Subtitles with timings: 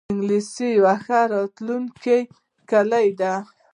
[0.11, 2.17] انګلیسي د یوی ښه راتلونکې
[2.69, 3.33] کلۍ ده